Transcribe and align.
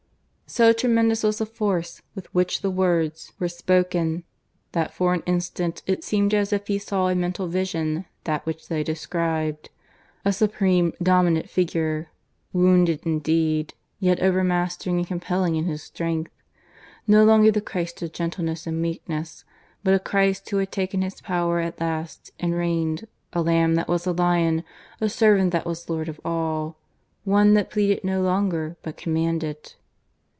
So 0.47 0.73
tremendous 0.73 1.23
was 1.23 1.37
the 1.37 1.45
force 1.45 2.01
with 2.13 2.25
which 2.35 2.59
the 2.59 2.69
words 2.69 3.31
were 3.39 3.47
spoken, 3.47 4.25
that 4.73 4.93
for 4.93 5.13
an 5.13 5.23
instant 5.25 5.81
it 5.87 6.03
seemed 6.03 6.33
as 6.33 6.51
if 6.51 6.67
he 6.67 6.77
saw 6.77 7.07
in 7.07 7.21
mental 7.21 7.47
vision 7.47 8.03
that 8.25 8.45
which 8.45 8.67
they 8.67 8.83
described 8.83 9.69
a 10.25 10.33
Supreme 10.33 10.91
Dominant 11.01 11.49
Figure, 11.49 12.11
wounded 12.51 13.05
indeed, 13.05 13.73
yet 13.99 14.19
overmastering 14.21 14.97
and 14.97 15.07
compelling 15.07 15.55
in 15.55 15.63
His 15.67 15.83
strength 15.83 16.33
no 17.07 17.23
longer 17.23 17.49
the 17.49 17.61
Christ 17.61 18.01
of 18.01 18.11
gentleness 18.11 18.67
and 18.67 18.81
meekness, 18.81 19.45
but 19.85 19.93
a 19.93 19.99
Christ 19.99 20.49
who 20.49 20.57
had 20.57 20.69
taken 20.69 21.01
His 21.01 21.21
power 21.21 21.61
at 21.61 21.79
last 21.79 22.31
and 22.41 22.53
reigned, 22.55 23.07
a 23.31 23.41
Lamb 23.41 23.75
that 23.75 23.87
was 23.87 24.05
a 24.05 24.11
Lion, 24.11 24.65
a 24.99 25.07
Servant 25.07 25.51
that 25.51 25.65
was 25.65 25.89
Lord 25.89 26.09
of 26.09 26.19
all; 26.25 26.77
One 27.23 27.53
that 27.53 27.71
pleaded 27.71 28.03
no 28.03 28.21
longer, 28.21 28.75
but 28.83 28.97
commanded.... 28.97 29.75